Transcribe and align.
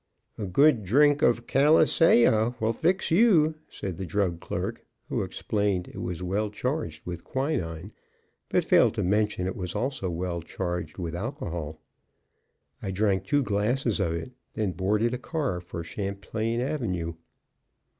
"A 0.35 0.47
good 0.47 0.83
drink 0.83 1.21
of 1.21 1.45
calisaya 1.45 2.55
will 2.59 2.73
fix 2.73 3.11
you," 3.11 3.53
said 3.69 3.97
the 3.97 4.05
drug 4.07 4.39
clerk, 4.39 4.83
who 5.09 5.21
explained 5.21 5.87
it 5.89 6.01
was 6.01 6.23
well 6.23 6.49
charged 6.49 7.05
with 7.05 7.23
quinine, 7.23 7.91
but 8.49 8.65
failed 8.65 8.95
to 8.95 9.03
mention 9.03 9.45
it 9.45 9.55
was 9.55 9.75
also 9.75 10.09
well 10.09 10.41
charged 10.41 10.97
with 10.97 11.13
alcohol. 11.15 11.79
I 12.81 12.89
drank 12.89 13.25
two 13.25 13.43
glasses 13.43 13.99
of 13.99 14.13
it, 14.13 14.31
then 14.53 14.71
boarded 14.71 15.13
a 15.13 15.19
car 15.19 15.59
for 15.59 15.83
Champlain 15.83 16.61
avenue. 16.61 17.13